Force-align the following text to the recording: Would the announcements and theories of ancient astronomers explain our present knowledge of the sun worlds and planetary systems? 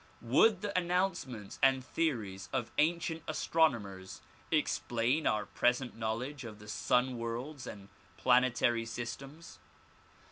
Would 0.23 0.61
the 0.61 0.75
announcements 0.75 1.59
and 1.61 1.85
theories 1.85 2.49
of 2.51 2.71
ancient 2.79 3.21
astronomers 3.27 4.19
explain 4.49 5.27
our 5.27 5.45
present 5.45 5.95
knowledge 5.95 6.43
of 6.43 6.57
the 6.57 6.67
sun 6.67 7.19
worlds 7.19 7.67
and 7.67 7.87
planetary 8.17 8.87
systems? 8.87 9.59